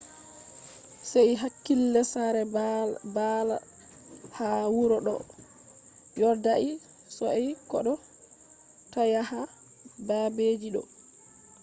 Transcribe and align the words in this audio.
sei 1.09 1.31
hakkila; 1.41 2.01
sare 2.13 2.43
baal 3.15 3.49
ha 4.37 4.49
wuro 4.75 4.97
do 5.07 5.15
vodai 6.19 6.67
sosai 7.15 7.47
kodo 7.71 7.93
ta 8.91 9.01
yaha 9.13 9.41
babeji 10.07 10.69
do 10.75 10.81